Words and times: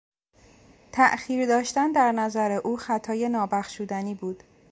تاخیر 0.91 1.45
داشتن 1.45 1.91
در 1.91 2.11
نظر 2.11 2.51
او 2.51 2.77
خطای 2.77 3.29
نابخشودنی 3.29 4.15
بود. 4.15 4.43